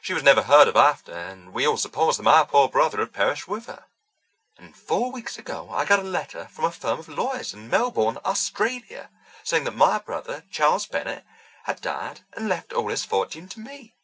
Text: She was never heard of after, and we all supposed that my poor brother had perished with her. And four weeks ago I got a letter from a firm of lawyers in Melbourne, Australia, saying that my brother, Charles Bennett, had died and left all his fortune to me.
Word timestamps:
She 0.00 0.14
was 0.14 0.22
never 0.22 0.42
heard 0.42 0.68
of 0.68 0.76
after, 0.76 1.10
and 1.12 1.52
we 1.52 1.66
all 1.66 1.76
supposed 1.76 2.20
that 2.20 2.22
my 2.22 2.44
poor 2.44 2.68
brother 2.68 2.98
had 3.00 3.12
perished 3.12 3.48
with 3.48 3.66
her. 3.66 3.86
And 4.56 4.76
four 4.76 5.10
weeks 5.10 5.38
ago 5.38 5.68
I 5.72 5.84
got 5.84 5.98
a 5.98 6.04
letter 6.04 6.46
from 6.52 6.66
a 6.66 6.70
firm 6.70 7.00
of 7.00 7.08
lawyers 7.08 7.52
in 7.52 7.68
Melbourne, 7.68 8.18
Australia, 8.24 9.10
saying 9.42 9.64
that 9.64 9.74
my 9.74 9.98
brother, 9.98 10.44
Charles 10.52 10.86
Bennett, 10.86 11.24
had 11.64 11.80
died 11.80 12.20
and 12.34 12.48
left 12.48 12.72
all 12.72 12.90
his 12.90 13.04
fortune 13.04 13.48
to 13.48 13.58
me. 13.58 13.96